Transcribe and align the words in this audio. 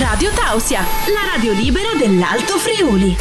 Radio 0.00 0.30
Tausia, 0.32 0.80
la 0.80 1.30
radio 1.30 1.52
libera 1.52 1.88
dell'Alto 1.98 2.56
Friuli. 2.56 3.14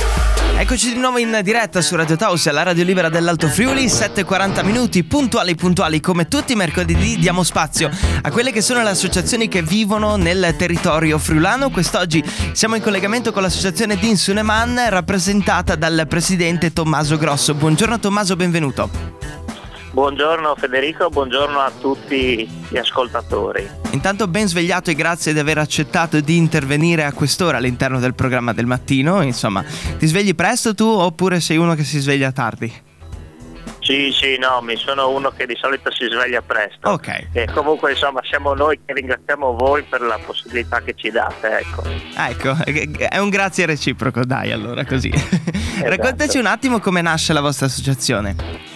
Eccoci 0.58 0.94
di 0.94 0.98
nuovo 0.98 1.18
in 1.18 1.38
diretta 1.44 1.82
su 1.82 1.94
Radio 1.98 2.16
Tausia, 2.16 2.54
la 2.54 2.64
radio 2.64 2.86
libera 2.86 3.10
dell'Alto 3.10 3.50
Friuli, 3.50 3.88
7.40 3.88 4.64
minuti, 4.64 5.04
puntuali 5.04 5.56
puntuali 5.56 6.00
come 6.00 6.30
tutti 6.30 6.54
i 6.54 6.56
mercoledì 6.56 7.18
diamo 7.18 7.44
spazio 7.44 7.90
a 8.22 8.32
quelle 8.32 8.54
che 8.54 8.62
sono 8.62 8.82
le 8.82 8.92
associazioni 8.92 9.50
che 9.50 9.62
vivono 9.62 10.16
nel 10.16 10.56
territorio 10.58 11.18
friulano. 11.18 11.70
Quest'oggi 11.70 12.24
siamo 12.54 12.76
in 12.76 12.82
collegamento 12.82 13.34
con 13.34 13.42
l'associazione 13.42 13.98
Dinsuneman 13.98 14.86
rappresentata 14.88 15.76
dal 15.76 16.06
presidente 16.08 16.72
Tommaso 16.72 17.18
Grosso. 17.18 17.56
Buongiorno 17.56 18.00
Tommaso, 18.00 18.38
benvenuto. 18.38 19.19
Buongiorno 19.92 20.56
Federico, 20.56 21.10
buongiorno 21.10 21.60
a 21.60 21.72
tutti 21.72 22.48
gli 22.70 22.78
ascoltatori. 22.78 23.68
Intanto 23.92 24.28
ben 24.28 24.48
svegliato 24.48 24.92
e 24.92 24.96
grazie 24.96 25.34
di 25.34 25.40
aver 25.40 25.58
accettato 25.58 26.20
di 26.20 26.38
intervenire 26.38 27.06
a 27.06 27.12
quest'ora 27.12 27.58
all'interno 27.58 28.00
del 28.00 28.14
programma 28.14 28.54
del 28.54 28.68
mattino. 28.68 29.24
Insomma, 29.24 29.64
ti 29.98 30.06
svegli 30.06 30.36
presto 30.36 30.76
tu 30.76 30.86
oppure 30.86 31.40
sei 31.40 31.58
uno 31.58 31.74
che 31.74 31.84
si 31.84 32.00
sveglia 32.00 32.32
tardi? 32.32 32.88
Sì, 33.80 34.12
sì, 34.14 34.38
no, 34.38 34.62
mi 34.62 34.76
sono 34.76 35.10
uno 35.10 35.32
che 35.32 35.48
di 35.48 35.56
solito 35.60 35.92
si 35.92 36.06
sveglia 36.08 36.44
presto. 36.44 36.88
Ok. 36.90 37.30
E 37.32 37.48
comunque 37.52 37.94
insomma 37.94 38.22
siamo 38.24 38.54
noi 38.54 38.80
che 38.86 38.94
ringraziamo 38.94 39.56
voi 39.56 39.82
per 39.82 40.02
la 40.02 40.20
possibilità 40.24 40.82
che 40.82 40.94
ci 40.96 41.10
date, 41.10 41.58
ecco. 41.58 41.82
Ecco, 42.16 42.56
è 43.10 43.18
un 43.18 43.30
grazie 43.30 43.66
reciproco, 43.66 44.24
dai 44.24 44.52
allora 44.52 44.86
così. 44.86 45.12
Esatto. 45.80 45.96
Raccontaci 45.96 46.38
un 46.38 46.46
attimo 46.46 46.80
come 46.80 47.02
nasce 47.02 47.32
la 47.32 47.40
vostra 47.40 47.68
associazione. 47.68 48.69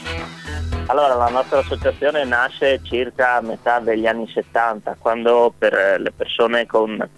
Allora, 0.94 1.16
la 1.16 1.30
nostra 1.30 1.58
associazione 1.58 2.24
nasce 2.24 2.80
circa 2.84 3.38
a 3.38 3.42
metà 3.42 3.80
degli 3.80 4.06
anni 4.06 4.28
70, 4.28 4.98
quando 5.00 5.52
per 5.58 6.00
le 6.00 6.12
persone 6.12 6.68
con, 6.68 7.10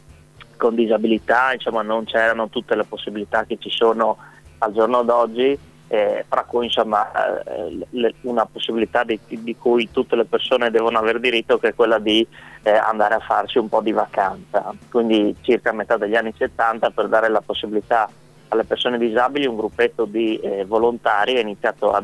con 0.55 0.75
disabilità 0.75 1.51
insomma, 1.51 1.81
non 1.81 2.05
c'erano 2.05 2.47
tutte 2.47 2.73
le 2.73 2.85
possibilità 2.85 3.43
che 3.43 3.57
ci 3.59 3.69
sono 3.69 4.15
al 4.59 4.71
giorno 4.71 5.03
d'oggi, 5.03 5.59
eh, 5.89 6.23
fra 6.25 6.45
cui 6.45 6.67
insomma, 6.67 7.43
eh, 7.43 7.85
le, 7.89 8.13
una 8.21 8.45
possibilità 8.45 9.03
di, 9.03 9.19
di, 9.27 9.57
cui 9.57 9.91
tutte 9.91 10.15
le 10.15 10.23
persone 10.23 10.71
devono 10.71 10.97
aver 10.97 11.19
diritto, 11.19 11.57
che 11.57 11.67
è 11.67 11.75
quella 11.75 11.99
di 11.99 12.25
eh, 12.63 12.71
andare 12.71 13.15
a 13.15 13.19
farsi 13.19 13.57
un 13.57 13.67
po' 13.67 13.81
di 13.81 13.91
vacanza. 13.91 14.73
Quindi 14.89 15.35
circa 15.41 15.71
a 15.71 15.73
metà 15.73 15.97
degli 15.97 16.15
anni 16.15 16.33
70 16.33 16.91
per 16.91 17.09
dare 17.09 17.27
la 17.27 17.41
possibilità 17.41 18.09
alle 18.47 18.63
persone 18.63 18.97
disabili 18.97 19.47
un 19.47 19.57
gruppetto 19.57 20.05
di 20.05 20.39
eh, 20.39 20.63
volontari 20.63 21.35
ha 21.35 21.41
iniziato 21.41 21.91
a 21.91 22.01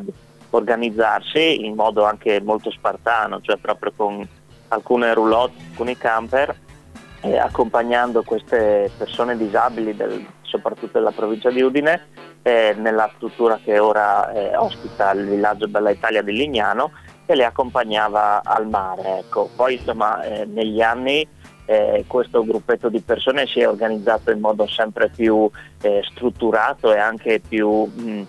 organizzarsi 0.52 1.66
in 1.66 1.76
modo 1.76 2.06
anche 2.06 2.42
molto 2.42 2.72
spartano, 2.72 3.42
cioè 3.42 3.58
proprio 3.58 3.92
con 3.96 4.28
alcune 4.70 5.14
roulotte, 5.14 5.62
alcuni 5.70 5.98
camper, 5.98 6.56
eh, 7.22 7.38
accompagnando 7.38 8.24
queste 8.24 8.90
persone 8.98 9.38
disabili, 9.38 9.96
del, 9.96 10.26
soprattutto 10.42 10.98
della 10.98 11.12
provincia 11.12 11.50
di 11.50 11.62
Udine, 11.62 12.08
eh, 12.42 12.76
nella 12.78 13.10
struttura 13.16 13.60
che 13.64 13.80
ora 13.80 14.32
eh, 14.32 14.56
ospita 14.56 15.12
il 15.12 15.28
villaggio 15.28 15.68
Bella 15.68 15.92
Italia 15.92 16.22
di 16.22 16.32
Lignano 16.32 16.92
e 17.26 17.36
le 17.36 17.46
accompagnava 17.46 18.42
al 18.44 18.68
mare. 18.68 19.20
Ecco. 19.20 19.50
Poi 19.56 19.76
insomma, 19.76 20.22
eh, 20.24 20.46
negli 20.46 20.82
anni 20.82 21.28
eh, 21.66 22.04
questo 22.08 22.44
gruppetto 22.44 22.90
di 22.90 23.00
persone 23.02 23.46
si 23.46 23.60
è 23.60 23.68
organizzato 23.68 24.32
in 24.32 24.40
modo 24.40 24.68
sempre 24.68 25.10
più 25.10 25.50
eh, 25.82 26.02
strutturato 26.12 26.94
e 26.94 27.00
anche 27.00 27.40
più 27.40 27.70
mh, 27.70 28.26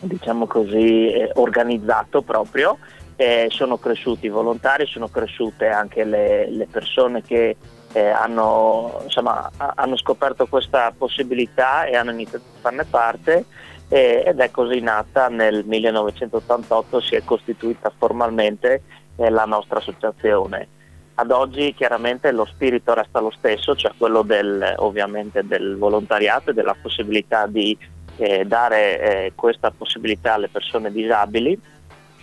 diciamo 0.00 0.46
così, 0.46 1.10
eh, 1.12 1.30
organizzato 1.34 2.22
proprio. 2.22 2.78
Eh, 3.16 3.48
sono 3.50 3.76
cresciuti 3.76 4.26
i 4.26 4.30
volontari, 4.30 4.86
sono 4.86 5.08
cresciute 5.08 5.68
anche 5.68 6.04
le, 6.04 6.50
le 6.50 6.66
persone 6.66 7.22
che 7.22 7.56
eh, 7.92 8.08
hanno, 8.08 9.00
insomma, 9.04 9.50
hanno, 9.56 9.96
scoperto 9.96 10.46
questa 10.46 10.92
possibilità 10.96 11.84
e 11.84 11.96
hanno 11.96 12.12
iniziato 12.12 12.44
a 12.44 12.60
farne 12.60 12.84
parte 12.84 13.44
eh, 13.88 14.22
ed 14.24 14.38
è 14.38 14.50
così 14.50 14.80
nata 14.80 15.28
nel 15.28 15.64
1988, 15.66 17.00
si 17.00 17.16
è 17.16 17.24
costituita 17.24 17.92
formalmente 17.96 18.82
eh, 19.16 19.28
la 19.28 19.44
nostra 19.44 19.78
associazione. 19.78 20.68
Ad 21.14 21.32
oggi 21.32 21.74
chiaramente 21.74 22.32
lo 22.32 22.46
spirito 22.46 22.94
resta 22.94 23.20
lo 23.20 23.30
stesso, 23.30 23.76
cioè 23.76 23.92
quello 23.98 24.22
del, 24.22 24.74
ovviamente 24.78 25.46
del 25.46 25.76
volontariato 25.76 26.50
e 26.50 26.54
della 26.54 26.74
possibilità 26.80 27.46
di 27.46 27.76
eh, 28.20 28.44
dare 28.44 29.00
eh, 29.00 29.32
questa 29.34 29.70
possibilità 29.70 30.34
alle 30.34 30.48
persone 30.48 30.92
disabili, 30.92 31.58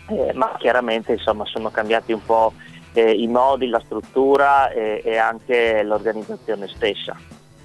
eh, 0.09 0.31
ma 0.33 0.55
chiaramente 0.59 1.13
insomma, 1.13 1.43
sono 1.45 1.71
cambiati 1.71 2.11
un 2.11 2.23
po' 2.23 2.53
eh, 2.93 3.11
i 3.11 3.27
modi, 3.27 3.67
la 3.67 3.81
struttura 3.83 4.69
e 4.71 5.17
anche 5.17 5.81
l'organizzazione 5.83 6.67
stessa. 6.67 7.15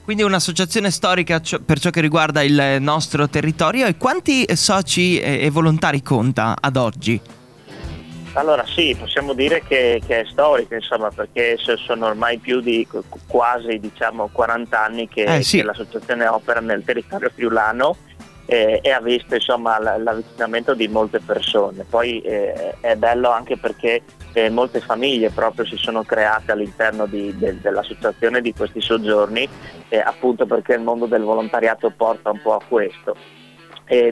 Quindi 0.03 0.23
un'associazione 0.25 0.91
storica 0.91 1.41
per 1.65 1.79
ciò 1.79 1.91
che 1.91 2.01
riguarda 2.01 2.43
il 2.43 2.79
nostro 2.81 3.29
territorio 3.29 3.87
e 3.87 3.97
quanti 3.97 4.45
soci 4.57 5.21
e 5.21 5.49
volontari 5.51 6.03
conta 6.03 6.57
ad 6.61 6.77
oggi? 6.77 7.21
Allora 8.35 8.65
sì, 8.67 8.97
possiamo 8.99 9.35
dire 9.35 9.63
che, 9.63 10.01
che, 10.07 10.21
è 10.21 10.25
storica, 10.25 10.75
insomma, 10.75 11.11
perché 11.11 11.59
sono 11.59 12.07
ormai 12.07 12.39
più 12.39 12.61
di 12.61 12.87
quasi 13.27 13.79
diciamo, 13.79 14.31
40 14.33 14.83
anni 14.83 15.09
che, 15.09 15.25
eh, 15.25 15.43
sì. 15.43 15.59
che 15.59 15.65
l'associazione 15.65 16.27
opera 16.27 16.61
nel 16.61 16.83
territorio 16.83 17.31
friulano 17.35 17.97
eh, 18.47 18.81
e 18.83 18.91
ha 18.91 19.01
visto 19.01 19.35
insomma, 19.35 19.79
l'avvicinamento 19.79 20.75
di 20.75 20.89
molte 20.89 21.21
persone. 21.21 21.85
Poi 21.89 22.21
eh, 22.21 22.75
è 22.81 22.97
bello 22.97 23.31
anche 23.31 23.57
perché 23.57 24.03
eh, 24.33 24.51
molte 24.51 24.81
famiglie 24.81 25.31
proprio 25.31 25.65
si 25.67 25.77
sono 25.77 26.03
create 26.03 26.53
all'interno 26.53 27.07
di, 27.07 27.37
de, 27.37 27.61
dell'associazione 27.61 28.41
di 28.41 28.53
questi 28.53 28.81
soggiorni, 28.81 29.49
eh, 29.89 29.99
appunto 29.99 30.47
perché 30.47 30.75
il 30.75 30.83
mondo 30.83 31.07
del 31.07 31.23
volontariato 31.23 31.93
porta 31.97 32.31
un 32.31 32.41
po' 32.43 32.55
a 32.55 32.61
questo. 32.67 33.17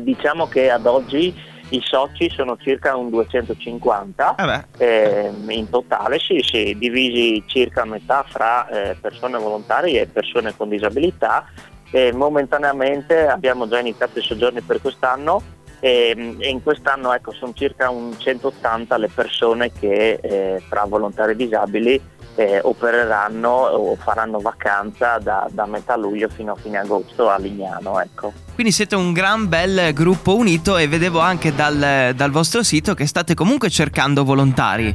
diciamo 0.01 0.47
che 0.47 0.71
ad 0.71 0.85
oggi 0.87 1.49
i 1.71 1.81
soci 1.83 2.29
sono 2.31 2.57
circa 2.57 2.97
un 2.97 3.11
250 3.11 4.35
ah 4.37 4.65
eh, 4.77 5.31
in 5.49 5.69
totale, 5.69 6.19
sì, 6.19 6.41
sì, 6.43 6.77
divisi 6.77 7.43
circa 7.47 7.83
a 7.83 7.85
metà 7.85 8.25
fra 8.29 8.69
eh, 8.69 8.97
persone 9.01 9.39
volontarie 9.39 10.03
e 10.03 10.07
persone 10.07 10.57
con 10.57 10.69
disabilità 10.69 11.47
e 11.91 12.13
momentaneamente 12.13 13.27
abbiamo 13.27 13.69
già 13.69 13.79
iniziato 13.79 14.19
i 14.19 14.23
soggiorni 14.23 14.61
per 14.61 14.81
quest'anno 14.81 15.59
e, 15.81 16.37
e 16.39 16.49
in 16.49 16.63
quest'anno 16.63 17.13
ecco, 17.13 17.33
sono 17.33 17.53
circa 17.55 17.91
un 17.91 18.15
180 18.17 18.97
le 18.99 19.09
persone 19.09 19.73
che 19.73 20.21
eh, 20.23 20.63
tra 20.69 20.85
volontari 20.85 21.35
disabili 21.35 22.01
eh, 22.37 22.61
opereranno 22.63 23.49
o 23.49 23.97
faranno 23.97 24.39
vacanza 24.39 25.19
da, 25.19 25.49
da, 25.51 25.67
metà 25.67 25.97
luglio 25.97 26.29
fino 26.29 26.53
a 26.53 26.57
fine 26.57 26.79
agosto 26.79 27.29
a 27.29 27.39
Lignano. 27.39 28.01
Ecco. 28.01 28.33
Quindi 28.55 28.73
siete 28.73 28.95
un 28.95 29.13
gran 29.13 29.49
bel 29.49 29.93
gruppo 29.93 30.37
unito 30.37 30.77
e 30.77 30.87
vedevo 30.87 31.19
anche 31.19 31.55
dal, 31.55 32.13
dal 32.15 32.31
vostro 32.31 32.63
sito 32.63 32.95
che 32.95 33.07
state 33.07 33.35
comunque 33.35 33.69
cercando 33.69 34.23
volontari, 34.23 34.95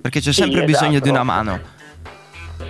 perché 0.00 0.20
c'è 0.20 0.32
sempre 0.32 0.64
sì, 0.64 0.64
esatto. 0.64 0.84
bisogno 0.84 1.00
di 1.00 1.08
una 1.08 1.22
mano. 1.22 1.78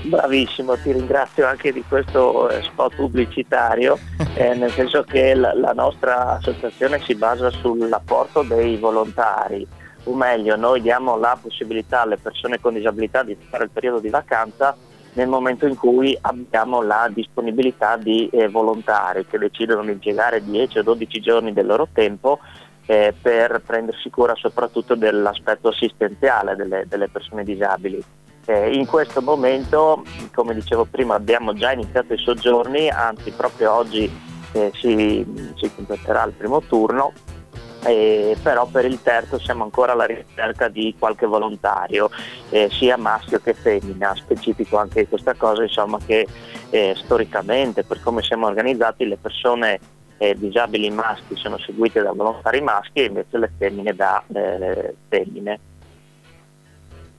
Bravissimo, 0.03 0.77
ti 0.77 0.93
ringrazio 0.93 1.47
anche 1.47 1.73
di 1.73 1.85
questo 1.87 2.49
eh, 2.49 2.63
spot 2.63 2.97
pubblicitario, 2.97 3.99
eh, 4.35 4.55
nel 4.55 4.71
senso 4.71 5.03
che 5.03 5.35
la, 5.35 5.53
la, 5.55 5.73
nostra 5.73 6.37
associazione 6.37 7.01
si 7.03 7.15
basa 7.15 7.51
sull'apporto 7.51 8.43
dei 8.43 8.77
volontari, 8.77 9.67
o 10.05 10.15
meglio 10.15 10.57
noi 10.57 10.81
diamo 10.81 11.19
la 11.19 11.39
possibilità 11.41 12.01
alle 12.01 12.17
persone 12.17 12.59
con 12.61 12.73
disabilità 12.73 13.23
di 13.23 13.37
fare 13.49 13.65
il 13.65 13.71
periodo 13.71 14.01
di 14.01 14.09
vacanza 14.09 14.75
nel 15.13 15.29
momento 15.29 15.67
in 15.67 15.77
cui 15.77 16.17
abbiamo 16.21 16.81
la 16.83 17.11
disponibilità 17.13 17.97
di 17.97 18.29
eh, 18.29 18.49
volontari 18.49 19.27
che 19.27 19.39
decidono 19.39 19.83
di 19.83 19.91
impiegare 19.91 20.43
10 20.43 20.79
o 20.79 20.83
12 20.83 21.21
giorni 21.21 21.53
del 21.53 21.67
loro 21.67 21.89
tempo 21.93 22.39
eh, 22.87 23.15
per 23.21 23.61
prendersi 23.67 24.09
cura 24.09 24.35
soprattutto 24.35 24.95
dell'aspetto 24.95 25.69
assistenziale 25.69 26.57
delle, 26.57 26.87
delle 26.89 27.09
persone 27.09 27.45
disabili. 27.45 28.03
Eh, 28.51 28.75
in 28.75 28.85
questo 28.85 29.23
momento, 29.23 30.03
come 30.35 30.55
dicevo 30.55 30.85
prima, 30.85 31.15
abbiamo 31.15 31.55
già 31.55 31.71
iniziato 31.71 32.15
i 32.15 32.19
soggiorni, 32.19 32.89
anzi 32.89 33.31
proprio 33.31 33.73
oggi 33.73 34.11
eh, 34.51 34.73
si, 34.75 35.25
si, 35.55 35.73
completerà 35.73 36.25
il 36.25 36.33
primo 36.33 36.61
turno, 36.63 37.13
eh, 37.85 38.37
però 38.43 38.67
per 38.67 38.87
il 38.87 39.01
terzo 39.03 39.39
siamo 39.39 39.63
ancora 39.63 39.93
alla 39.93 40.07
ricerca 40.07 40.67
di 40.67 40.97
qualche 40.99 41.27
volontario, 41.27 42.11
eh, 42.49 42.69
sia 42.73 42.97
maschio 42.97 43.39
che 43.39 43.55
femmina, 43.55 44.17
specifico 44.17 44.79
anche 44.79 45.07
questa 45.07 45.35
cosa, 45.35 45.63
insomma 45.63 45.99
che 46.05 46.27
eh, 46.71 46.95
storicamente, 46.97 47.85
per 47.85 48.01
come 48.03 48.21
siamo 48.21 48.49
organizzati, 48.49 49.07
le 49.07 49.17
persone 49.17 49.79
eh, 50.19 50.35
disabili 50.37 50.91
maschi 50.91 51.37
sono 51.37 51.57
seguite 51.57 52.03
da 52.03 52.11
volontari 52.11 52.61
maschi 52.61 52.99
e 52.99 53.05
invece 53.05 53.39
le 53.39 53.53
femmine 53.57 53.95
da 53.95 54.25
femmine. 55.09 55.61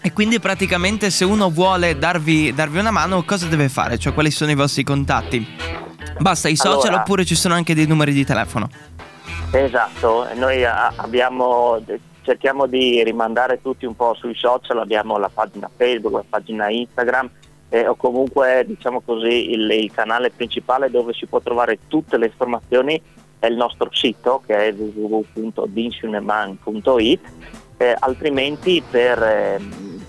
E 0.04 0.14
quindi 0.14 0.40
praticamente 0.40 1.12
se 1.12 1.26
uno 1.26 1.52
vuole 1.52 1.96
darvi, 1.96 2.52
darvi, 2.54 2.80
una 2.80 2.90
mano 2.90 3.24
cosa 3.24 3.46
deve 3.46 3.70
fare? 3.70 4.00
Cioè 4.00 4.14
quali 4.14 4.32
sono 4.32 4.50
i 4.50 4.56
vostri 4.56 4.84
contatti? 4.84 5.48
Basta 6.18 6.50
i 6.50 6.56
social 6.56 6.88
allora, 6.88 7.02
oppure 7.02 7.24
ci 7.24 7.36
sono 7.36 7.54
anche 7.54 7.76
dei 7.76 7.86
numeri 7.86 8.12
di 8.12 8.26
telefono? 8.26 8.68
Esatto, 9.52 10.28
noi 10.34 10.66
abbiamo, 10.66 11.80
cerchiamo 12.24 12.66
di 12.66 13.04
rimandare 13.04 13.62
tutti 13.62 13.86
un 13.86 13.96
po' 13.96 14.16
sui 14.16 14.34
social, 14.34 14.80
abbiamo 14.80 15.18
la 15.18 15.30
pagina 15.32 15.70
Facebook, 15.76 16.16
la 16.16 16.26
pagina 16.28 16.68
Instagram 16.70 17.30
eh, 17.70 17.88
o 17.88 17.96
comunque 17.96 18.64
diciamo 18.66 19.02
così 19.02 19.52
il, 19.52 19.70
il, 19.70 19.92
canale 19.92 20.32
principale 20.32 20.90
dove 20.90 21.14
si 21.14 21.28
può 21.28 21.40
trovare 21.42 21.78
tutte 21.88 22.18
le 22.18 22.26
informazioni 22.26 23.00
è 23.40 23.46
il 23.46 23.56
nostro 23.56 23.90
sito 23.92 24.42
che 24.46 24.68
è 24.68 24.74
www.dinsuneman.it 24.74 27.20
eh, 27.78 27.96
altrimenti 27.98 28.84
per, 28.88 29.24
eh, 29.24 29.60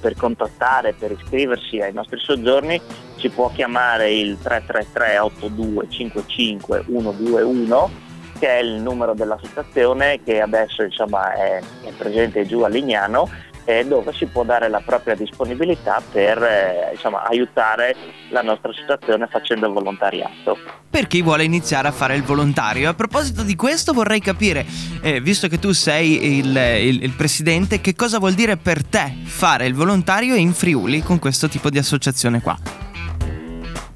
per, 0.02 0.16
contattare, 0.16 0.92
per 0.92 1.12
iscriversi 1.12 1.80
ai 1.80 1.92
nostri 1.92 2.18
soggiorni 2.18 2.80
si 3.16 3.28
può 3.28 3.50
chiamare 3.54 4.12
il 4.12 4.36
333 4.42 5.18
8255 5.20 6.84
121 6.84 7.90
che 8.38 8.48
è 8.48 8.58
il 8.58 8.82
numero 8.82 9.14
dell'associazione 9.14 10.20
che 10.24 10.40
adesso 10.40 10.82
insomma, 10.82 11.32
è 11.32 11.62
presente 11.96 12.44
giù 12.44 12.62
a 12.62 12.68
Lignano 12.68 13.30
eh, 13.64 13.84
dove 13.86 14.12
si 14.12 14.26
può 14.26 14.44
dare 14.44 14.68
la 14.68 14.82
propria 14.84 15.14
disponibilità 15.14 16.02
per 16.10 16.42
eh, 16.42 16.90
insomma, 16.92 17.22
aiutare 17.24 17.94
la 18.30 18.42
nostra 18.42 18.72
situazione 18.72 19.26
facendo 19.26 19.66
il 19.66 19.72
volontariato. 19.72 20.58
Per 20.90 21.06
chi 21.06 21.22
vuole 21.22 21.44
iniziare 21.44 21.88
a 21.88 21.92
fare 21.92 22.16
il 22.16 22.22
volontario. 22.22 22.88
A 22.88 22.94
proposito 22.94 23.42
di 23.42 23.56
questo 23.56 23.92
vorrei 23.92 24.20
capire, 24.20 24.66
eh, 25.02 25.20
visto 25.20 25.48
che 25.48 25.58
tu 25.58 25.72
sei 25.72 26.38
il, 26.38 26.56
il, 26.56 27.02
il, 27.02 27.12
presidente, 27.12 27.80
che 27.80 27.94
cosa 27.94 28.18
vuol 28.18 28.34
dire 28.34 28.56
per 28.56 28.84
te 28.84 29.14
fare 29.24 29.66
il 29.66 29.74
volontario 29.74 30.34
in 30.34 30.52
Friuli 30.52 31.02
con 31.02 31.18
questo 31.18 31.48
tipo 31.48 31.70
di 31.70 31.78
associazione 31.78 32.40
qua? 32.42 32.56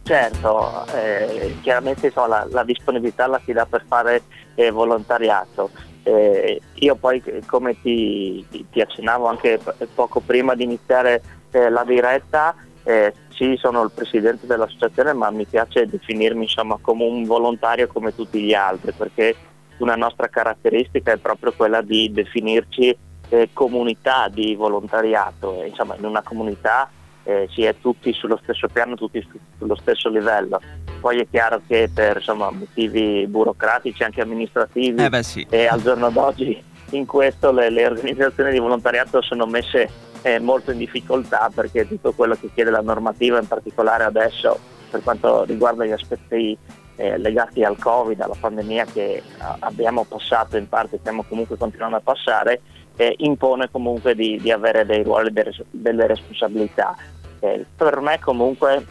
Certo, 0.06 0.86
eh, 0.94 1.56
chiaramente 1.62 2.06
insomma, 2.06 2.28
la, 2.28 2.46
la, 2.48 2.62
disponibilità 2.62 3.26
la 3.26 3.40
si 3.44 3.52
dà 3.52 3.66
per 3.66 3.84
fare 3.88 4.22
eh, 4.54 4.70
volontariato. 4.70 5.70
Eh, 6.06 6.60
io 6.74 6.94
poi 6.94 7.20
come 7.46 7.80
ti, 7.80 8.46
ti, 8.70 8.80
accennavo 8.80 9.26
anche 9.26 9.58
poco 9.92 10.20
prima 10.20 10.54
di 10.54 10.62
iniziare 10.62 11.20
eh, 11.50 11.68
la 11.68 11.82
diretta, 11.82 12.54
eh, 12.84 13.12
sì 13.30 13.56
sono 13.58 13.82
il 13.82 13.90
presidente 13.92 14.46
dell'associazione 14.46 15.12
ma 15.14 15.30
mi 15.30 15.46
piace 15.46 15.84
definirmi 15.86 16.44
insomma, 16.44 16.78
come 16.80 17.02
un 17.02 17.24
volontario 17.24 17.88
come 17.88 18.14
tutti 18.14 18.40
gli 18.40 18.54
altri 18.54 18.92
perché 18.92 19.34
una 19.78 19.96
nostra 19.96 20.28
caratteristica 20.28 21.10
è 21.10 21.16
proprio 21.16 21.52
quella 21.56 21.82
di 21.82 22.12
definirci 22.12 22.96
eh, 23.28 23.48
comunità 23.52 24.28
di 24.28 24.54
volontariato, 24.54 25.64
insomma 25.64 25.96
in 25.96 26.04
una 26.04 26.22
comunità 26.22 26.88
eh, 27.24 27.48
si 27.50 27.64
è 27.64 27.74
tutti 27.80 28.12
sullo 28.12 28.38
stesso 28.44 28.68
piano, 28.68 28.94
tutti 28.94 29.20
su, 29.28 29.36
sullo 29.58 29.74
stesso 29.74 30.08
livello. 30.08 30.60
Poi 31.00 31.20
è 31.20 31.26
chiaro 31.30 31.60
che 31.66 31.90
per 31.92 32.16
insomma, 32.16 32.50
motivi 32.50 33.26
burocratici, 33.26 34.02
anche 34.02 34.20
amministrativi, 34.20 35.04
eh 35.04 35.22
sì. 35.22 35.46
e 35.48 35.66
al 35.66 35.82
giorno 35.82 36.10
d'oggi 36.10 36.62
in 36.90 37.06
questo 37.06 37.50
le, 37.52 37.70
le 37.70 37.86
organizzazioni 37.86 38.52
di 38.52 38.58
volontariato 38.58 39.20
sono 39.22 39.46
messe 39.46 39.88
eh, 40.22 40.38
molto 40.38 40.70
in 40.70 40.78
difficoltà 40.78 41.50
perché 41.54 41.86
tutto 41.86 42.12
quello 42.12 42.34
che 42.34 42.50
chiede 42.52 42.70
la 42.70 42.80
normativa, 42.80 43.38
in 43.38 43.46
particolare 43.46 44.04
adesso 44.04 44.58
per 44.90 45.02
quanto 45.02 45.44
riguarda 45.44 45.84
gli 45.84 45.92
aspetti 45.92 46.56
eh, 46.96 47.18
legati 47.18 47.62
al 47.62 47.78
Covid, 47.78 48.20
alla 48.20 48.36
pandemia 48.38 48.86
che 48.86 49.22
abbiamo 49.60 50.04
passato 50.04 50.56
in 50.56 50.68
parte, 50.68 50.98
stiamo 50.98 51.24
comunque 51.24 51.56
continuando 51.56 51.96
a 51.96 52.00
passare, 52.00 52.60
eh, 52.96 53.14
impone 53.18 53.68
comunque 53.70 54.14
di, 54.14 54.38
di, 54.40 54.50
avere 54.50 54.86
dei 54.86 55.02
ruoli, 55.02 55.32
delle 55.70 56.06
responsabilità. 56.06 56.96
Eh, 57.40 57.66
per 57.76 58.00
me 58.00 58.18
comunque 58.18 58.86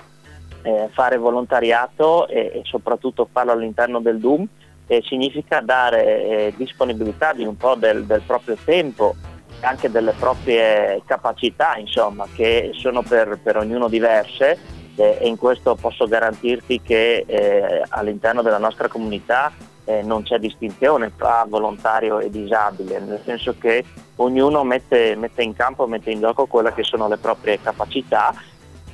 eh, 0.65 0.89
fare 0.91 1.17
volontariato 1.17 2.27
e, 2.27 2.51
e, 2.53 2.61
soprattutto 2.63 3.29
farlo 3.31 3.51
all'interno 3.51 3.99
del 3.99 4.19
DUM 4.19 4.47
eh, 4.87 5.03
significa 5.05 5.61
dare 5.61 6.05
eh, 6.05 6.53
disponibilità 6.57 7.33
di 7.33 7.45
un 7.45 7.55
po' 7.55 7.75
del, 7.75 8.05
del 8.05 8.21
proprio 8.25 8.57
tempo 8.65 9.15
anche 9.61 9.89
delle 9.89 10.13
proprie 10.13 11.01
capacità 11.05 11.77
insomma, 11.77 12.27
che 12.33 12.71
sono 12.73 13.03
per, 13.03 13.39
per 13.41 13.57
ognuno 13.57 13.87
diverse 13.87 14.57
eh, 14.95 15.17
e 15.21 15.27
in 15.27 15.37
questo 15.37 15.75
posso 15.75 16.07
garantirti 16.07 16.81
che 16.81 17.25
eh, 17.27 17.83
all'interno 17.89 18.41
della 18.41 18.57
nostra 18.57 18.87
comunità 18.87 19.51
eh, 19.85 20.01
non 20.01 20.23
c'è 20.23 20.39
distinzione 20.39 21.11
tra 21.15 21.45
volontario 21.47 22.19
e 22.19 22.29
disabile, 22.29 22.99
nel 22.99 23.21
senso 23.23 23.55
che 23.59 23.85
ognuno 24.15 24.63
mette, 24.63 25.15
mette 25.15 25.43
in 25.43 25.53
campo, 25.53 25.87
mette 25.87 26.11
in 26.11 26.19
gioco 26.19 26.47
quelle 26.47 26.73
che 26.73 26.83
sono 26.83 27.07
le 27.07 27.17
proprie 27.17 27.61
capacità, 27.61 28.33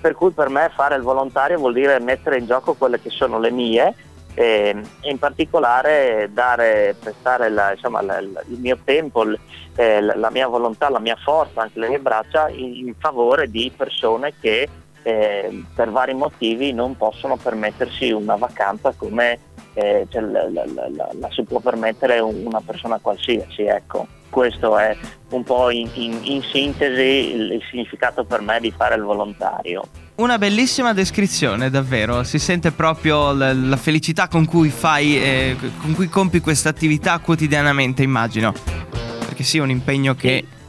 per 0.02 0.16
cui 0.16 0.32
per 0.32 0.50
me 0.50 0.72
fare 0.74 0.96
il 0.96 1.04
volontario 1.04 1.60
vuol 1.60 1.74
dire 1.74 2.00
mettere 2.00 2.40
in 2.40 2.48
gioco 2.48 2.74
quelle 2.74 3.00
che 3.00 3.12
sono 3.12 3.40
le 3.40 3.52
mie 3.52 3.96
e, 4.34 4.76
in 5.02 5.20
particolare 5.20 6.30
dare, 6.34 6.96
prestare 7.00 7.50
la, 7.50 7.74
insomma, 7.74 8.02
la, 8.02 8.20
la, 8.20 8.42
il 8.48 8.60
mio 8.60 8.78
tempo, 8.84 9.26
eh, 9.76 10.02
la 10.02 10.30
mia 10.32 10.48
volontà, 10.48 10.90
la 10.90 11.00
mia 11.00 11.18
forza, 11.18 11.62
anche 11.62 11.80
le 11.80 11.90
mie 11.90 12.00
braccia 12.00 12.50
in, 12.50 12.88
in 12.88 12.94
favore 12.98 13.50
di 13.50 13.72
persone 13.76 14.34
che 14.40 14.68
eh, 15.04 15.64
per 15.74 15.90
vari 15.90 16.14
motivi 16.14 16.74
non 16.74 16.96
possono 16.96 17.36
permettersi 17.36 18.12
una 18.12 18.36
vacanza 18.36 18.94
come 18.96 19.40
eh, 19.74 20.06
cioè, 20.10 20.22
la, 20.22 21.30
si 21.30 21.44
può 21.44 21.60
permettere 21.60 22.20
una 22.20 22.62
persona 22.62 23.00
qualsiasi. 23.00 23.64
Ecco. 23.64 24.20
Questo 24.32 24.78
è 24.78 24.98
un 25.30 25.44
po' 25.44 25.70
in, 25.70 25.88
in, 25.94 26.20
in 26.24 26.42
sintesi 26.42 27.36
il, 27.36 27.52
il, 27.52 27.62
significato 27.70 28.24
per 28.24 28.42
me 28.42 28.60
di 28.60 28.74
fare 28.76 28.96
il 28.96 29.04
volontario. 29.04 29.84
Una 30.16 30.38
bellissima 30.38 30.94
descrizione, 30.94 31.70
davvero. 31.70 32.24
Si 32.24 32.40
sente 32.40 32.72
proprio 32.72 33.34
la, 33.34 33.78
felicità 33.78 34.28
con 34.28 34.46
cui 34.46 34.70
fai, 34.70 35.22
eh, 35.22 35.56
con 35.82 35.94
cui 35.94 36.08
compi 36.08 36.40
questa 36.40 36.70
attività 36.70 37.20
quotidianamente, 37.20 38.02
immagino. 38.02 38.54
Perché 39.20 39.44
sì, 39.44 39.58
è 39.58 39.62
un 39.62 39.70
impegno 39.70 40.16
che. 40.16 40.46
Sì 40.50 40.60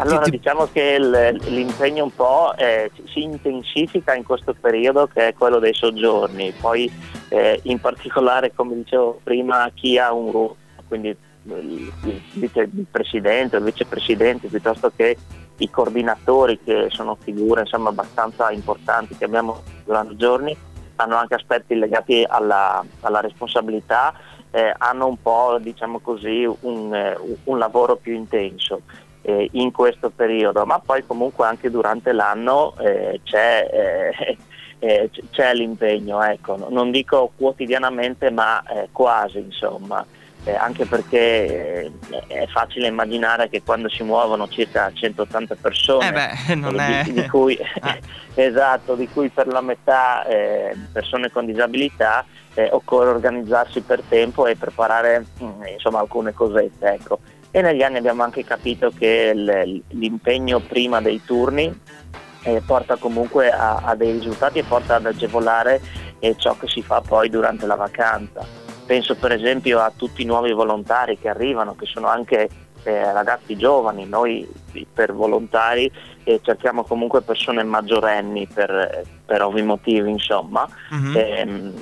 allora 0.00 0.26
diciamo 0.26 0.68
che 0.72 0.98
l'impegno 0.98 2.04
un 2.04 2.14
po' 2.14 2.54
eh, 2.56 2.90
si 3.12 3.22
intensifica 3.22 4.14
in 4.14 4.24
questo 4.24 4.54
periodo 4.58 5.06
che 5.06 5.28
è 5.28 5.34
quello 5.34 5.58
dei 5.58 5.74
soggiorni, 5.74 6.52
poi 6.58 6.90
eh, 7.28 7.60
in 7.64 7.78
particolare 7.78 8.52
come 8.54 8.76
dicevo 8.76 9.20
prima 9.22 9.70
chi 9.74 9.98
ha 9.98 10.12
un 10.12 10.30
ruolo, 10.30 10.56
quindi 10.92 11.16
il, 11.44 11.90
il, 12.34 12.50
il 12.52 12.86
presidente, 12.90 13.56
il 13.56 13.62
vicepresidente 13.62 14.48
piuttosto 14.48 14.92
che 14.94 15.16
i 15.56 15.70
coordinatori 15.70 16.60
che 16.62 16.88
sono 16.90 17.16
figure 17.18 17.62
insomma, 17.62 17.88
abbastanza 17.88 18.50
importanti 18.50 19.16
che 19.16 19.24
abbiamo 19.24 19.62
durante 19.86 20.12
i 20.12 20.16
giorni, 20.16 20.54
hanno 20.96 21.16
anche 21.16 21.34
aspetti 21.34 21.74
legati 21.74 22.26
alla, 22.28 22.84
alla 23.00 23.20
responsabilità, 23.20 24.12
eh, 24.50 24.74
hanno 24.76 25.06
un 25.06 25.22
po' 25.22 25.56
diciamo 25.58 26.00
così 26.00 26.46
un, 26.60 26.94
eh, 26.94 27.16
un 27.44 27.58
lavoro 27.58 27.96
più 27.96 28.12
intenso 28.12 28.82
eh, 29.22 29.48
in 29.52 29.72
questo 29.72 30.10
periodo, 30.10 30.66
ma 30.66 30.78
poi 30.78 31.06
comunque 31.06 31.46
anche 31.46 31.70
durante 31.70 32.12
l'anno 32.12 32.74
eh, 32.78 33.20
c'è, 33.24 33.66
eh, 33.72 34.36
eh 34.78 35.10
c'è, 35.30 35.54
l'impegno, 35.54 36.22
ecco. 36.22 36.68
non 36.68 36.90
dico 36.90 37.32
quotidianamente 37.34 38.30
ma 38.30 38.62
eh, 38.64 38.88
quasi 38.92 39.38
insomma. 39.38 40.04
Eh, 40.44 40.54
anche 40.56 40.86
perché 40.86 41.92
è 42.26 42.46
facile 42.48 42.88
immaginare 42.88 43.48
che 43.48 43.62
quando 43.62 43.88
si 43.88 44.02
muovono 44.02 44.48
circa 44.48 44.90
180 44.92 45.54
persone, 45.60 46.10
beh, 46.10 46.30
è... 46.98 47.02
di, 47.04 47.12
di, 47.12 47.28
cui, 47.28 47.56
ah. 47.80 47.96
esatto, 48.34 48.96
di, 48.96 49.08
cui, 49.08 49.28
per 49.28 49.46
la 49.46 49.60
metà 49.60 50.26
persone 50.92 51.30
con 51.30 51.46
disabilità, 51.46 52.24
occorre 52.70 53.10
organizzarsi 53.10 53.82
per 53.82 54.02
tempo 54.08 54.46
e 54.46 54.56
preparare 54.56 55.24
mm, 55.42 55.62
insomma, 55.74 56.00
alcune 56.00 56.32
cosette. 56.32 56.92
Ecco 56.92 57.20
e 57.54 57.60
negli 57.60 57.82
anni 57.82 57.98
abbiamo 57.98 58.22
anche 58.22 58.44
capito 58.44 58.90
che 58.98 59.32
l'impegno 59.34 60.60
prima 60.60 61.02
dei 61.02 61.20
turni 61.22 61.80
eh, 62.44 62.62
porta 62.64 62.96
comunque 62.96 63.50
a, 63.50 63.82
a, 63.84 63.94
dei 63.94 64.12
risultati 64.12 64.58
e 64.58 64.64
porta 64.64 64.94
ad 64.94 65.04
agevolare 65.04 65.80
eh, 66.18 66.34
ciò 66.38 66.56
che 66.56 66.66
si 66.66 66.82
fa 66.82 67.02
poi 67.02 67.28
durante 67.28 67.66
la 67.66 67.74
vacanza. 67.74 68.61
Penso 68.92 69.14
per 69.14 69.32
esempio 69.32 69.80
a 69.80 69.90
tutti 69.96 70.20
i 70.20 70.26
nuovi 70.26 70.52
volontari 70.52 71.18
che 71.18 71.30
arrivano, 71.30 71.74
che 71.74 71.86
sono 71.86 72.08
anche 72.08 72.46
eh, 72.82 73.10
ragazzi 73.10 73.56
giovani, 73.56 74.04
noi 74.04 74.46
per 74.92 75.14
volontari 75.14 75.90
eh, 76.24 76.40
cerchiamo 76.42 76.84
comunque 76.84 77.22
persone 77.22 77.62
maggiorenni 77.62 78.46
per, 78.52 79.06
per 79.24 79.40
ovvi 79.40 79.62
motivi 79.62 80.10
insomma, 80.10 80.68
mm-hmm. 80.94 81.16
eh, 81.16 81.72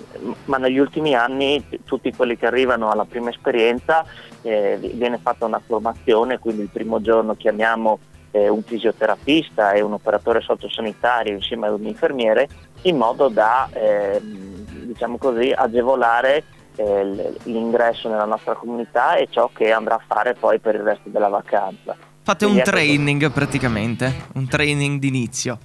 ma 0.45 0.59
negli 0.59 0.79
ultimi 0.79 1.17
anni 1.17 1.67
tutti 1.85 2.15
quelli 2.15 2.37
che 2.37 2.47
arrivano 2.47 2.91
alla 2.91 3.07
prima 3.07 3.31
esperienza 3.31 4.05
eh, 4.43 4.79
viene 4.95 5.19
fatta 5.19 5.47
una 5.47 5.61
formazione, 5.67 6.39
quindi 6.39 6.63
il 6.63 6.71
primo 6.73 7.01
giorno 7.01 7.35
chiamiamo 7.35 7.99
eh, 8.31 8.49
un 8.49 8.63
fisioterapista 8.63 9.73
e 9.73 9.81
un 9.81 9.95
operatore 9.95 10.43
sociosanitario 10.43 11.33
insieme 11.33 11.67
ad 11.67 11.73
un 11.73 11.87
infermiere 11.87 12.49
in 12.83 12.97
modo 12.97 13.27
da 13.27 13.69
ehm, 13.73 14.85
diciamo 14.85 15.19
così, 15.19 15.53
agevolare 15.53 16.45
eh, 16.81 17.35
l'ingresso 17.45 18.09
nella 18.09 18.25
nostra 18.25 18.55
comunità 18.55 19.17
e 19.17 19.29
ciò 19.31 19.51
che 19.53 19.71
andrà 19.71 19.97
a 19.97 20.03
fare 20.07 20.35
poi 20.35 20.59
per 20.59 20.77
il 20.77 20.83
resto 20.83 21.11
della 21.11 21.29
vacanza. 21.29 21.95
Fate 22.23 22.45
Quindi 22.45 22.63
un 22.63 22.65
training 22.65 23.23
ecco... 23.23 23.33
praticamente, 23.33 24.13
un 24.35 24.49
training 24.49 24.99
d'inizio. 24.99 25.59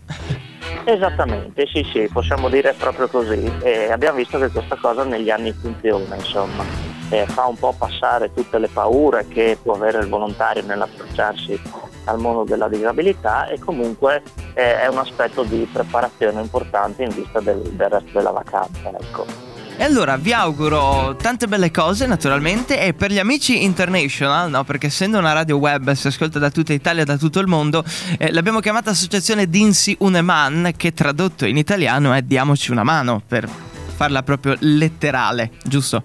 Esattamente, 0.83 1.65
sì, 1.67 1.85
sì, 1.91 2.09
possiamo 2.11 2.49
dire 2.49 2.73
proprio 2.73 3.07
così. 3.07 3.51
E 3.61 3.91
abbiamo 3.91 4.17
visto 4.17 4.37
che 4.39 4.49
questa 4.49 4.75
cosa 4.75 5.03
negli 5.03 5.29
anni 5.29 5.51
funziona, 5.51 6.15
insomma. 6.15 6.63
eh, 7.09 7.25
fa 7.27 7.45
un 7.45 7.55
po' 7.55 7.73
passare 7.77 8.33
tutte 8.33 8.57
le 8.57 8.67
paure 8.67 9.27
che 9.27 9.57
può 9.61 9.73
avere 9.73 9.99
il 9.99 10.07
volontario 10.07 10.63
nell'approcciarsi 10.65 11.59
al 12.05 12.19
mondo 12.19 12.43
della 12.43 12.67
disabilità 12.67 13.47
e 13.47 13.59
comunque 13.59 14.21
eh, 14.53 14.81
è 14.81 14.87
un 14.87 14.97
aspetto 14.97 15.43
di 15.43 15.67
preparazione 15.71 16.41
importante 16.41 17.03
in 17.03 17.09
vista 17.09 17.39
del, 17.39 17.61
del 17.61 17.89
resto 17.89 18.11
della 18.11 18.31
vacanza. 18.31 18.89
Ecco. 18.89 19.54
E 19.77 19.83
allora 19.83 20.15
vi 20.15 20.31
auguro 20.31 21.17
tante 21.17 21.47
belle 21.47 21.69
cose 21.69 22.07
naturalmente 22.07 22.79
e 22.79 22.93
per 22.93 23.11
gli 23.11 23.19
amici 23.19 23.63
international, 23.63 24.49
no? 24.49 24.63
perché 24.63 24.87
essendo 24.87 25.17
una 25.17 25.33
radio 25.33 25.57
web 25.57 25.91
si 25.91 26.07
ascolta 26.07 26.39
da 26.39 26.49
tutta 26.49 26.71
Italia 26.71 27.03
da 27.03 27.17
tutto 27.17 27.39
il 27.39 27.47
mondo, 27.47 27.83
eh, 28.17 28.31
l'abbiamo 28.31 28.61
chiamata 28.61 28.91
associazione 28.91 29.49
Dinsi 29.49 29.93
Uneman 29.99 30.71
che 30.77 30.93
tradotto 30.93 31.45
in 31.45 31.57
italiano 31.57 32.13
è 32.13 32.21
Diamoci 32.21 32.71
una 32.71 32.83
mano 32.83 33.21
per 33.27 33.49
farla 33.95 34.23
proprio 34.23 34.55
letterale, 34.59 35.51
giusto? 35.65 36.03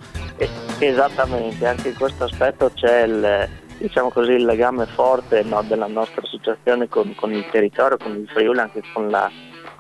Esattamente, 0.81 1.65
anche 1.65 1.89
in 1.91 1.95
questo 1.95 2.25
aspetto 2.25 2.73
c'è 2.75 3.05
il, 3.05 3.49
diciamo 3.79 4.11
così, 4.11 4.33
il 4.33 4.47
legame 4.47 4.87
forte 4.87 5.45
no, 5.45 5.63
della 5.63 5.87
nostra 5.87 6.23
associazione 6.23 6.89
con, 6.89 7.15
con 7.15 7.33
il 7.33 7.47
territorio, 7.53 7.99
con 7.99 8.17
il 8.17 8.29
Friuli, 8.33 8.59
anche 8.59 8.83
con 8.93 9.09
la 9.09 9.31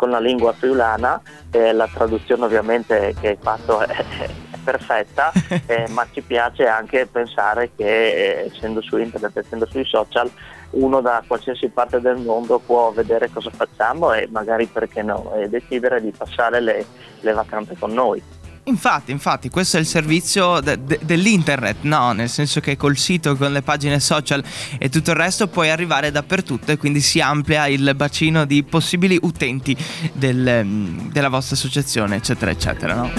con 0.00 0.08
la 0.08 0.18
lingua 0.18 0.54
friulana, 0.54 1.20
eh, 1.50 1.74
la 1.74 1.86
traduzione 1.92 2.46
ovviamente 2.46 3.14
che 3.20 3.28
hai 3.28 3.36
fatto 3.38 3.80
è, 3.80 3.94
è 3.94 4.30
perfetta, 4.64 5.30
eh, 5.66 5.88
ma 5.90 6.06
ci 6.10 6.22
piace 6.22 6.66
anche 6.66 7.04
pensare 7.04 7.72
che 7.76 8.44
essendo 8.46 8.80
su 8.80 8.96
internet, 8.96 9.36
essendo 9.36 9.66
sui 9.66 9.84
social, 9.84 10.30
uno 10.70 11.02
da 11.02 11.22
qualsiasi 11.26 11.68
parte 11.68 12.00
del 12.00 12.16
mondo 12.16 12.58
può 12.60 12.90
vedere 12.92 13.28
cosa 13.28 13.50
facciamo 13.50 14.14
e 14.14 14.26
magari 14.30 14.64
perché 14.64 15.02
no, 15.02 15.34
e 15.34 15.50
decidere 15.50 16.00
di 16.00 16.14
passare 16.16 16.60
le, 16.60 16.86
le 17.20 17.32
vacanze 17.32 17.76
con 17.78 17.92
noi. 17.92 18.22
Infatti, 18.70 19.10
infatti, 19.10 19.48
questo 19.48 19.78
è 19.78 19.80
il 19.80 19.86
servizio 19.86 20.60
de- 20.60 20.78
de- 20.84 21.00
dell'internet, 21.02 21.78
no? 21.82 22.12
Nel 22.12 22.28
senso 22.28 22.60
che 22.60 22.76
col 22.76 22.96
sito, 22.96 23.36
con 23.36 23.52
le 23.52 23.62
pagine 23.62 23.98
social 23.98 24.42
e 24.78 24.88
tutto 24.88 25.10
il 25.10 25.16
resto 25.16 25.48
puoi 25.48 25.70
arrivare 25.70 26.12
dappertutto 26.12 26.70
e 26.70 26.76
quindi 26.76 27.00
si 27.00 27.20
amplia 27.20 27.66
il 27.66 27.92
bacino 27.96 28.44
di 28.44 28.62
possibili 28.62 29.18
utenti 29.20 29.76
del, 30.12 30.60
mm, 30.64 31.10
della 31.10 31.28
vostra 31.28 31.56
associazione, 31.56 32.16
eccetera, 32.16 32.52
eccetera, 32.52 32.94
no? 32.94 33.10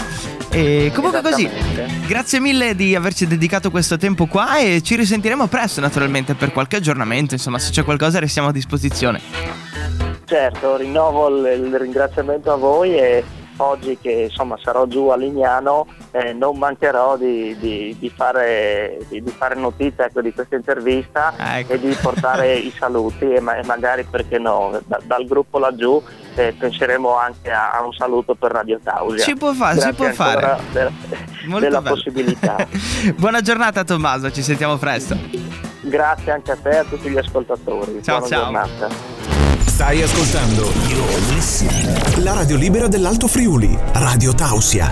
E 0.50 0.91
comunque 0.96 1.22
così, 1.22 1.50
grazie 2.08 2.39
mille 2.39 2.74
di 2.74 2.96
averci 2.96 3.27
dedicato 3.27 3.72
questo 3.72 3.98
tempo 3.98 4.27
qua 4.27 4.58
e 4.58 4.81
ci 4.81 4.96
risentiremo 4.96 5.48
presto 5.48 5.81
naturalmente 5.81 6.34
per 6.34 6.53
qualche 6.53 6.77
aggiornamento, 6.77 7.34
insomma 7.34 7.60
se 7.60 7.72
c'è 7.72 7.84
qualcosa 7.84 8.20
restiamo 8.20 8.48
a 8.48 8.51
disposizione. 8.53 9.20
Certo, 10.25 10.77
rinnovo 10.77 11.27
il 11.27 11.77
ringraziamento 11.77 12.53
a 12.53 12.55
voi 12.55 12.98
e 12.98 13.24
oggi 13.62 13.98
che 14.00 14.27
insomma 14.30 14.58
sarò 14.62 14.86
giù 14.86 15.08
a 15.08 15.15
Lignano 15.15 15.88
eh, 16.12 16.34
non 16.34 16.58
mancherò 16.58 17.18
di, 17.18 17.56
di, 17.58 17.96
di, 17.98 18.10
fare, 18.10 19.00
di, 19.08 19.24
fare, 19.25 19.56
notizia 19.56 20.06
ecco, 20.06 20.22
di 20.22 20.34
questa 20.34 20.56
intervista 20.56 21.34
ah, 21.38 21.60
ecco. 21.60 21.74
e 21.74 21.80
di 21.80 21.96
portare 22.01 22.56
i 22.58 22.74
saluti 22.77 23.32
e, 23.32 23.39
ma, 23.39 23.56
e, 23.56 23.63
magari 23.63 24.03
perché 24.03 24.38
no, 24.38 24.80
da, 24.86 25.00
dal 25.03 25.25
gruppo 25.25 25.60
laggiù 25.60 26.01
eh, 26.36 26.53
penseremo 26.58 27.15
anche 27.18 27.51
a, 27.51 27.72
a, 27.72 27.84
un 27.84 27.94
saluto 27.94 28.36
per 28.36 28.51
Radio 28.51 28.80
Tausia. 28.82 29.24
Si 29.24 29.36
può 29.36 29.53
fare, 29.53 29.80
si 29.80 29.94
può 29.94 30.12
fare. 30.12 30.60
De, 30.72 30.91
della 31.60 31.82
bello. 31.82 31.96
possibilità. 31.96 32.68
Buona 33.15 33.41
giornata 33.41 33.84
Tommaso, 33.84 34.32
ci 34.32 34.41
sentiamo 34.41 34.77
presto. 34.77 35.18
Grazie 35.82 36.32
anche 36.32 36.51
a 36.51 36.58
te 36.58 36.70
e 36.70 36.77
a 36.77 36.84
tutti 36.84 37.10
gli 37.10 37.18
ascoltatori. 37.18 38.01
Ciao 38.03 38.20
Buona 38.20 38.36
ciao. 38.36 38.44
Giornata. 38.44 39.41
Stai 39.82 40.04
ascoltando 40.04 40.72
la 42.18 42.34
radio 42.34 42.56
libera 42.56 42.88
dell'Alto 42.88 43.28
Friuli, 43.28 43.76
Radio 43.94 44.36
Tausia. 44.36 44.92